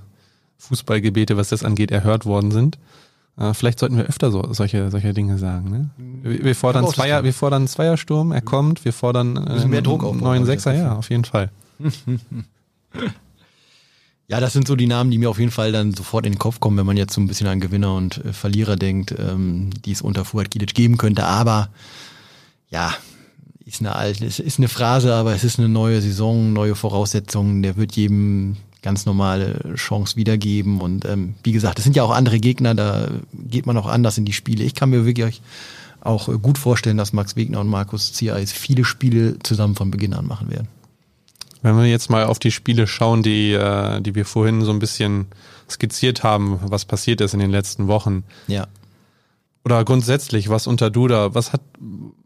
[0.59, 2.79] Fußballgebete, was das angeht, erhört worden sind.
[3.37, 5.71] Äh, vielleicht sollten wir öfter so, solche, solche Dinge sagen.
[5.71, 5.91] Ne?
[6.23, 10.17] Wir, wir fordern Zweier, wir fordern Zweiersturm, er kommt, wir fordern äh, mehr Druck auf
[10.17, 11.51] neuen Sechser, ja, auf jeden Fall.
[14.29, 16.39] Ja, das sind so die Namen, die mir auf jeden Fall dann sofort in den
[16.41, 19.71] Kopf kommen, wenn man jetzt so ein bisschen an Gewinner und äh, Verlierer denkt, ähm,
[19.85, 21.27] die es unter Fuad Kilic geben könnte.
[21.27, 21.69] Aber
[22.69, 22.93] ja,
[23.67, 27.63] ist eine alte, ist, ist eine Phrase, aber es ist eine neue Saison, neue Voraussetzungen.
[27.63, 30.81] Der wird jedem ganz normale Chance wiedergeben.
[30.81, 34.17] Und ähm, wie gesagt, es sind ja auch andere Gegner, da geht man auch anders
[34.17, 34.63] in die Spiele.
[34.63, 35.43] Ich kann mir wirklich
[36.01, 40.27] auch gut vorstellen, dass Max Wegner und Markus Ziereis viele Spiele zusammen von Beginn an
[40.27, 40.69] machen werden.
[41.63, 44.79] Wenn wir jetzt mal auf die Spiele schauen, die, äh, die wir vorhin so ein
[44.79, 45.27] bisschen
[45.69, 48.23] skizziert haben, was passiert ist in den letzten Wochen.
[48.47, 48.69] Ja.
[49.67, 51.61] Oder grundsätzlich, was unter Duda, was hat,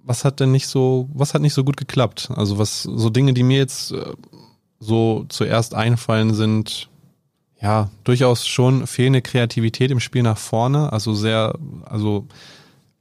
[0.05, 2.29] was hat denn nicht so, was hat nicht so gut geklappt?
[2.37, 4.13] Also was, so Dinge, die mir jetzt äh,
[4.79, 6.91] so zuerst einfallen, sind
[7.59, 10.93] ja durchaus schon fehlende Kreativität im Spiel nach vorne.
[10.93, 11.55] Also sehr,
[11.87, 12.27] also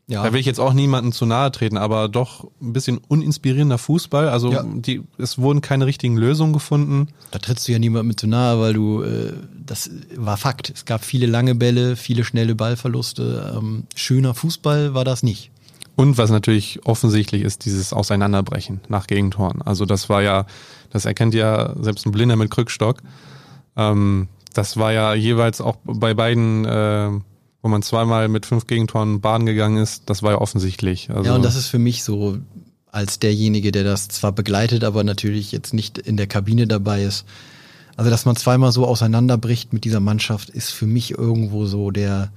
[0.10, 0.24] ja.
[0.24, 4.28] Da will ich jetzt auch niemanden zu nahe treten, aber doch ein bisschen uninspirierender Fußball.
[4.28, 4.64] Also ja.
[4.66, 7.10] die, es wurden keine richtigen Lösungen gefunden.
[7.30, 10.72] Da trittst du ja niemandem mit zu nahe, weil du, äh, das war Fakt.
[10.72, 13.54] Es gab viele lange Bälle, viele schnelle Ballverluste.
[13.56, 15.52] Ähm, schöner Fußball war das nicht.
[15.96, 19.62] Und was natürlich offensichtlich ist, dieses Auseinanderbrechen nach Gegentoren.
[19.62, 20.48] Also das war ja,
[20.90, 23.04] das erkennt ja selbst ein Blinder mit Krückstock.
[23.78, 27.12] Ähm, das war ja jeweils auch bei beiden, äh,
[27.62, 31.10] wo man zweimal mit fünf Gegentoren baden gegangen ist, das war ja offensichtlich.
[31.10, 32.38] Also ja, und das ist für mich so
[32.92, 37.26] als derjenige, der das zwar begleitet, aber natürlich jetzt nicht in der Kabine dabei ist.
[37.98, 42.32] Also, dass man zweimal so auseinanderbricht mit dieser Mannschaft, ist für mich irgendwo so der,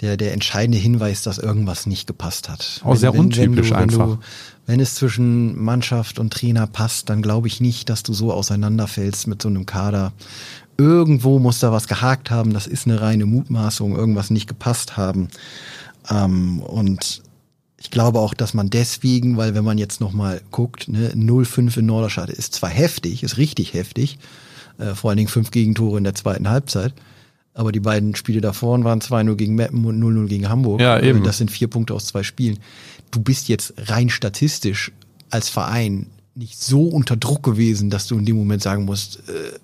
[0.00, 2.80] der, der entscheidende Hinweis, dass irgendwas nicht gepasst hat.
[2.82, 4.08] Auch wenn, sehr untypisch wenn du, einfach.
[4.08, 4.20] Wenn, du,
[4.66, 9.26] wenn es zwischen Mannschaft und Trainer passt, dann glaube ich nicht, dass du so auseinanderfällst
[9.26, 10.12] mit so einem Kader.
[10.78, 15.28] Irgendwo muss da was gehakt haben, das ist eine reine Mutmaßung, irgendwas nicht gepasst haben.
[16.10, 17.22] Ähm, und
[17.78, 21.86] ich glaube auch, dass man deswegen, weil wenn man jetzt nochmal guckt, ne, 0-5 in
[21.86, 24.18] Norderstadt ist zwar heftig, ist richtig heftig,
[24.78, 26.94] äh, vor allen Dingen fünf Gegentore in der zweiten Halbzeit,
[27.54, 30.80] aber die beiden Spiele davor waren 2-0 gegen Meppen und 0-0 gegen Hamburg.
[30.80, 31.24] Ja, eben.
[31.24, 32.58] Das sind vier Punkte aus zwei Spielen.
[33.10, 34.92] Du bist jetzt rein statistisch
[35.30, 39.58] als Verein nicht so unter Druck gewesen, dass du in dem Moment sagen musst, äh,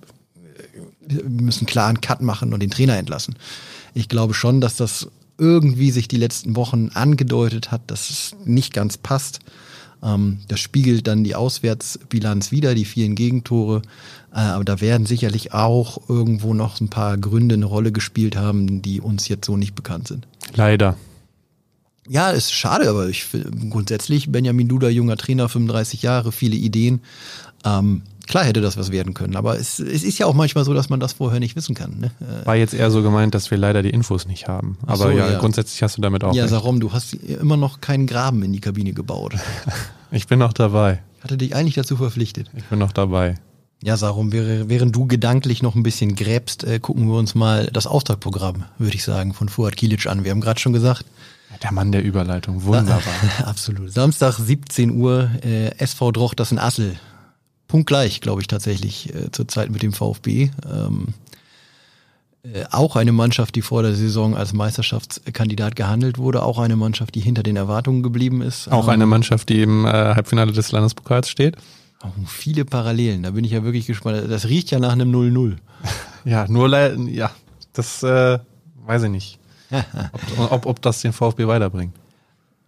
[1.15, 3.37] wir müssen klar einen Cut machen und den Trainer entlassen.
[3.95, 8.73] Ich glaube schon, dass das irgendwie sich die letzten Wochen angedeutet hat, dass es nicht
[8.73, 9.41] ganz passt.
[10.03, 13.83] Ähm, das spiegelt dann die Auswärtsbilanz wieder, die vielen Gegentore.
[14.33, 18.83] Äh, aber da werden sicherlich auch irgendwo noch ein paar Gründe eine Rolle gespielt haben,
[18.83, 20.27] die uns jetzt so nicht bekannt sind.
[20.55, 20.97] Leider.
[22.09, 27.01] Ja, ist schade, aber ich finde grundsätzlich Benjamin Duda, junger Trainer, 35 Jahre, viele Ideen.
[27.65, 30.75] Ähm, klar hätte das was werden können, aber es, es ist ja auch manchmal so,
[30.75, 31.99] dass man das vorher nicht wissen kann.
[31.99, 32.11] Ne?
[32.21, 34.79] Äh, War jetzt eher so gemeint, dass wir leider die Infos nicht haben.
[34.87, 36.35] Aber so, ja, ja, grundsätzlich hast du damit auch.
[36.35, 39.35] Ja, Sarom, du hast immer noch keinen Graben in die Kabine gebaut.
[40.11, 41.03] ich bin noch dabei.
[41.23, 42.51] Hatte dich eigentlich dazu verpflichtet.
[42.57, 43.37] Ich bin noch dabei.
[43.85, 47.89] Ja, Sarum, während du gedanklich noch ein bisschen gräbst, äh, gucken wir uns mal das
[47.89, 50.23] Auftaktprogramm, würde ich sagen, von Fuad Kilic an.
[50.23, 51.05] Wir haben gerade schon gesagt.
[51.63, 53.03] Der Mann der Überleitung, wunderbar.
[53.45, 53.93] Absolut.
[53.93, 56.97] Samstag 17 Uhr, äh, SV Droch, das in Assel.
[57.73, 60.51] Punktgleich, glaube ich tatsächlich, äh, zurzeit mit dem VfB.
[60.71, 61.15] Ähm,
[62.43, 67.15] äh, auch eine Mannschaft, die vor der Saison als Meisterschaftskandidat gehandelt wurde, auch eine Mannschaft,
[67.15, 68.71] die hinter den Erwartungen geblieben ist.
[68.71, 71.57] Auch eine ähm, Mannschaft, die im äh, Halbfinale des Landespokals steht.
[72.05, 74.31] Oh, viele Parallelen, da bin ich ja wirklich gespannt.
[74.31, 75.57] Das riecht ja nach einem 0-0.
[76.27, 76.69] ja, nur
[77.09, 77.31] ja,
[77.73, 78.39] das äh,
[78.85, 79.39] weiß ich nicht.
[80.37, 81.95] ob, ob, ob das den VfB weiterbringt.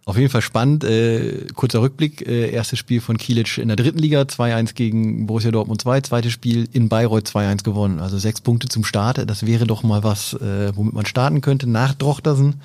[0.07, 0.83] Auf jeden Fall spannend.
[0.83, 2.27] Äh, kurzer Rückblick.
[2.27, 6.01] Äh, erstes Spiel von Kielic in der dritten Liga, 2-1 gegen Borussia Dortmund 2.
[6.01, 7.99] Zweites Spiel in Bayreuth 2-1 gewonnen.
[7.99, 9.27] Also sechs Punkte zum Start.
[9.27, 11.67] Das wäre doch mal was, äh, womit man starten könnte.
[11.67, 12.61] Nach Drochtersen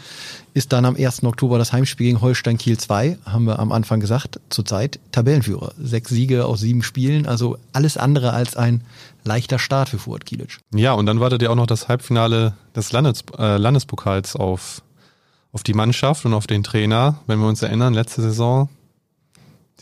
[0.52, 1.24] ist dann am 1.
[1.24, 3.16] Oktober das Heimspiel gegen Holstein Kiel 2.
[3.24, 4.38] Haben wir am Anfang gesagt.
[4.50, 5.72] Zurzeit Tabellenführer.
[5.82, 7.24] Sechs Siege aus sieben Spielen.
[7.24, 8.82] Also alles andere als ein
[9.24, 10.58] leichter Start für Fuad Kielic.
[10.74, 14.82] Ja, und dann wartet ja auch noch das Halbfinale des Landes, äh, Landespokals auf
[15.52, 18.68] auf die Mannschaft und auf den Trainer, wenn wir uns erinnern, letzte Saison.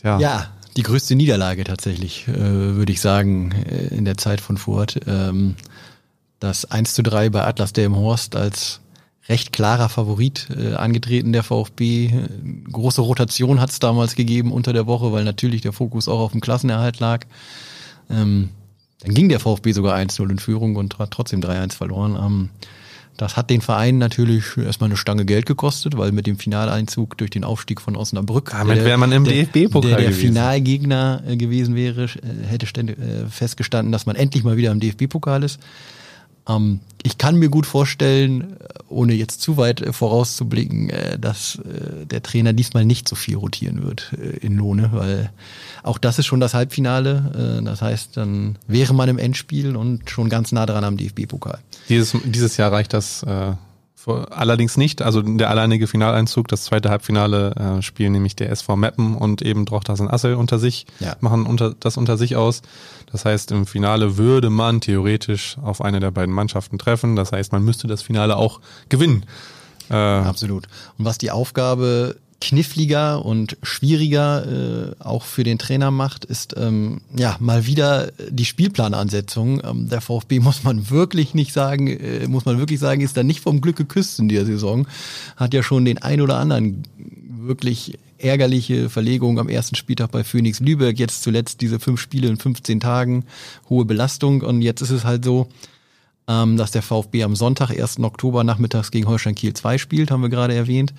[0.03, 4.57] Ja, ja die größte Niederlage tatsächlich, äh, würde ich sagen, äh, in der Zeit von
[4.57, 4.99] Furt.
[5.07, 5.55] Ähm,
[6.39, 8.79] das 1 zu 3 bei Atlas Delmenhorst als
[9.27, 12.11] recht klarer Favorit äh, angetreten, der VfB.
[12.71, 16.31] Große Rotation hat es damals gegeben unter der Woche, weil natürlich der Fokus auch auf
[16.31, 17.25] dem Klassenerhalt lag.
[18.09, 18.49] Ähm,
[19.01, 22.17] dann ging der VfB sogar 1-0 in Führung und hat trotzdem 3-1 verloren.
[22.19, 22.49] Ähm,
[23.19, 27.29] das hat den Verein natürlich erstmal eine Stange Geld gekostet, weil mit dem Finaleinzug durch
[27.29, 28.51] den Aufstieg von Osnabrück.
[28.51, 32.95] Damit wäre man im DFB-Pokal der, der Finalgegner äh, gewesen wäre, äh, hätte äh,
[33.29, 35.59] festgestanden, dass man endlich mal wieder im DFB-Pokal ist.
[36.47, 38.57] Ähm, ich kann mir gut vorstellen,
[38.89, 44.57] ohne jetzt zu weit vorauszublicken, dass der Trainer diesmal nicht so viel rotieren wird in
[44.57, 45.31] Lohne, weil
[45.81, 47.61] auch das ist schon das Halbfinale.
[47.63, 51.59] Das heißt, dann wäre man im Endspiel und schon ganz nah dran am DFB-Pokal.
[51.87, 53.53] Dieses, dieses Jahr reicht das äh,
[54.07, 55.01] allerdings nicht.
[55.01, 59.65] Also der alleinige Finaleinzug, das zweite Halbfinale äh, spielen nämlich der SV Meppen und eben
[59.65, 61.15] Drochtersen Assel unter sich, ja.
[61.19, 62.61] machen unter, das unter sich aus.
[63.11, 67.15] Das heißt, im Finale würde man theoretisch auf eine der beiden Mannschaften treffen.
[67.15, 69.25] Das heißt, man müsste das Finale auch gewinnen.
[69.89, 70.67] Äh, Absolut.
[70.97, 77.01] Und was die Aufgabe kniffliger und schwieriger äh, auch für den Trainer macht, ist ähm,
[77.15, 79.61] ja mal wieder die Spielplanansetzung.
[79.63, 83.23] Ähm, der VfB muss man wirklich nicht sagen, äh, muss man wirklich sagen, ist da
[83.23, 84.87] nicht vom Glück geküsst in der Saison.
[85.35, 86.83] Hat ja schon den ein oder anderen
[87.41, 92.37] wirklich ärgerliche Verlegung am ersten Spieltag bei Phoenix Lübeck, jetzt zuletzt diese fünf Spiele in
[92.37, 93.25] 15 Tagen,
[93.69, 95.47] hohe Belastung und jetzt ist es halt so,
[96.27, 97.99] ähm, dass der VfB am Sonntag, 1.
[97.99, 100.93] Oktober nachmittags gegen Holstein Kiel 2 spielt, haben wir gerade erwähnt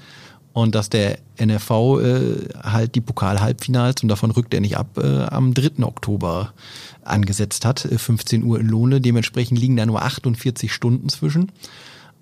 [0.53, 5.25] und dass der NRV äh, halt die Pokal-Halbfinals und davon rückt er nicht ab äh,
[5.25, 5.85] am 3.
[5.85, 6.53] Oktober
[7.05, 9.01] angesetzt hat, äh, 15 Uhr in Lohne.
[9.01, 11.53] Dementsprechend liegen da nur 48 Stunden zwischen.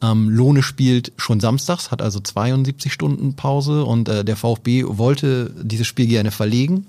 [0.03, 5.53] Ähm, Lohne spielt schon samstags, hat also 72 Stunden Pause und äh, der VfB wollte
[5.61, 6.87] dieses Spiel gerne verlegen.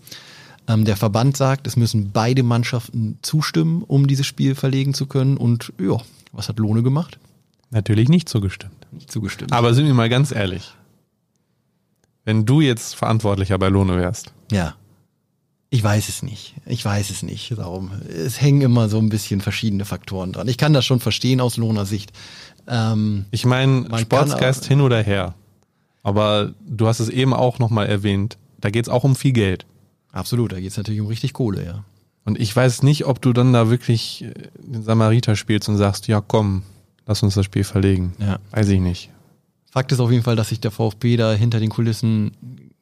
[0.68, 5.38] Ähm, der Verband sagt, es müssen beide Mannschaften zustimmen, um dieses Spiel verlegen zu können.
[5.38, 5.98] Und ja,
[6.34, 7.18] was hat Lohne gemacht?
[7.72, 8.74] Natürlich nicht zugestimmt.
[8.92, 9.54] Nicht zugestimmt.
[9.54, 10.74] Aber sind wir mal ganz ehrlich
[12.26, 14.34] wenn du jetzt Verantwortlicher bei Lohne wärst?
[14.52, 14.76] Ja.
[15.72, 16.56] Ich weiß es nicht.
[16.66, 17.56] Ich weiß es nicht.
[17.58, 17.92] Darum.
[18.10, 20.48] Es hängen immer so ein bisschen verschiedene Faktoren dran.
[20.48, 22.12] Ich kann das schon verstehen aus Lohner Sicht.
[22.68, 25.36] Ähm, ich meine, Sportsgeist hin oder her.
[26.02, 28.38] Aber du hast es eben auch nochmal erwähnt.
[28.60, 29.66] Da geht es auch um viel Geld.
[30.12, 31.84] Absolut, da geht es natürlich um richtig Kohle, ja.
[32.26, 36.08] Und ich weiß nicht, ob du dann da wirklich äh, den Samariter spielst und sagst,
[36.08, 36.64] ja komm,
[37.06, 38.14] lass uns das Spiel verlegen.
[38.20, 38.40] Ja.
[38.52, 39.10] Weiß ich nicht.
[39.72, 42.32] Fakt ist auf jeden Fall, dass sich der VfB da hinter den Kulissen,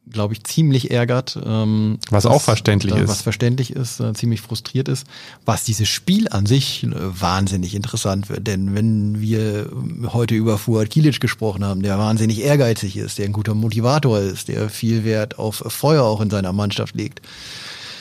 [0.09, 1.37] glaube ich, ziemlich ärgert.
[1.43, 3.09] Ähm, was, was auch verständlich da, ist.
[3.09, 5.05] Was verständlich ist, äh, ziemlich frustriert ist.
[5.43, 8.47] Was dieses Spiel an sich äh, wahnsinnig interessant wird.
[8.47, 9.69] Denn wenn wir
[10.13, 14.47] heute über Fuad Kilic gesprochen haben, der wahnsinnig ehrgeizig ist, der ein guter Motivator ist,
[14.47, 17.21] der viel Wert auf Feuer auch in seiner Mannschaft legt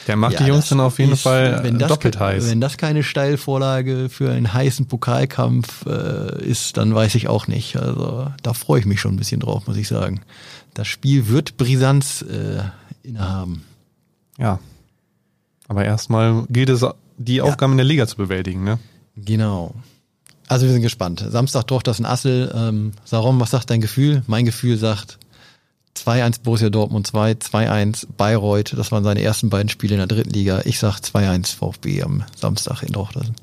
[0.06, 2.48] der macht ja, die Jungs dann auf jeden ist, Fall wenn das, doppelt heiß.
[2.48, 7.76] Wenn das keine Steilvorlage für einen heißen Pokalkampf äh, ist, dann weiß ich auch nicht.
[7.76, 10.20] Also da freue ich mich schon ein bisschen drauf, muss ich sagen.
[10.74, 12.62] Das Spiel wird Brisanz äh,
[13.02, 13.64] innehaben.
[14.38, 14.60] Ja.
[15.68, 16.84] Aber erstmal gilt es,
[17.18, 17.74] die Aufgaben ja.
[17.74, 18.78] in der Liga zu bewältigen, ne?
[19.16, 19.74] Genau.
[20.48, 21.24] Also wir sind gespannt.
[21.28, 22.52] Samstag doch das in Assel.
[22.54, 24.22] Ähm, Sarom, was sagt dein Gefühl?
[24.28, 25.18] Mein Gefühl sagt
[25.96, 28.74] 2-1 Borussia Dortmund 2, 2-1 Bayreuth.
[28.76, 30.62] Das waren seine ersten beiden Spiele in der dritten Liga.
[30.64, 33.34] Ich sag 2-1 VfB am Samstag in Drochtersen.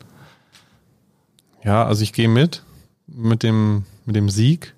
[1.64, 2.64] Ja, also ich gehe mit,
[3.08, 4.74] mit dem, mit dem Sieg.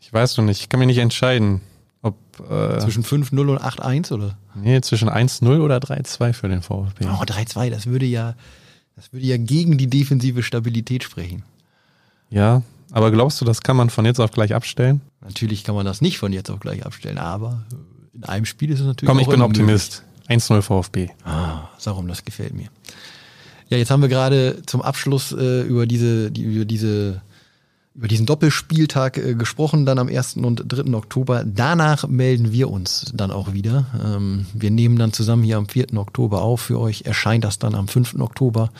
[0.00, 1.60] Ich weiß noch nicht, ich kann mich nicht entscheiden,
[2.02, 2.16] ob
[2.50, 4.36] Äh, Zwischen 5-0 und 8-1 oder?
[4.54, 7.04] Nee, zwischen 1-0 oder 3-2 für den VfB.
[7.06, 8.34] Oh, 3-2, das würde ja,
[8.96, 11.44] das würde ja gegen die defensive Stabilität sprechen.
[12.30, 15.00] Ja, aber glaubst du, das kann man von jetzt auf gleich abstellen?
[15.20, 17.62] Natürlich kann man das nicht von jetzt auf gleich abstellen, aber
[18.12, 19.08] in einem Spiel ist es natürlich.
[19.08, 20.04] Komm, ich bin Optimist.
[20.28, 21.08] 1-0 VfB.
[21.24, 22.68] Ah, Sarum, das gefällt mir.
[23.68, 27.22] Ja, jetzt haben wir gerade zum Abschluss äh, über diese, die, über diese,
[27.94, 30.36] über diesen Doppelspieltag äh, gesprochen, dann am 1.
[30.36, 30.94] und 3.
[30.94, 31.44] Oktober.
[31.44, 33.86] Danach melden wir uns dann auch wieder.
[34.04, 35.96] Ähm, wir nehmen dann zusammen hier am 4.
[35.96, 36.60] Oktober auf.
[36.60, 38.16] Für euch erscheint das dann am 5.
[38.20, 38.70] Oktober.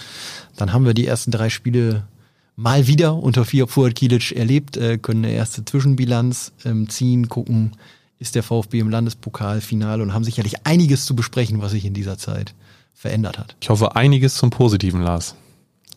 [0.57, 2.05] Dann haben wir die ersten drei Spiele
[2.61, 7.73] mal wieder unter vier Fuad Kilic erlebt, äh, können eine erste Zwischenbilanz ähm, ziehen, gucken,
[8.19, 12.19] ist der VfB im Landespokalfinale und haben sicherlich einiges zu besprechen, was sich in dieser
[12.19, 12.55] Zeit
[12.93, 13.57] verändert hat.
[13.63, 15.37] Ich hoffe einiges zum Positiven, Lars.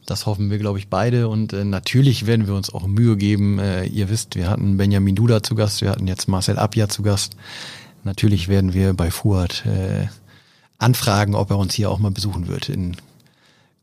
[0.06, 1.28] Das hoffen wir, glaube ich, beide.
[1.28, 3.60] Und äh, natürlich werden wir uns auch Mühe geben.
[3.60, 7.04] Äh, ihr wisst, wir hatten Benjamin Duda zu Gast, wir hatten jetzt Marcel Abja zu
[7.04, 7.36] Gast.
[8.06, 10.08] Natürlich werden wir bei Fuad äh,
[10.78, 12.70] anfragen, ob er uns hier auch mal besuchen wird.
[12.70, 12.96] In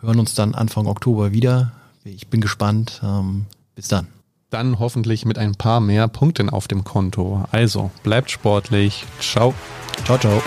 [0.00, 1.72] hören uns dann Anfang Oktober wieder.
[2.04, 3.00] Ich bin gespannt.
[3.02, 4.08] Ähm, bis dann.
[4.50, 7.44] Dann hoffentlich mit ein paar mehr Punkten auf dem Konto.
[7.50, 9.04] Also, bleibt sportlich.
[9.20, 9.54] Ciao.
[10.04, 10.42] Ciao, ciao.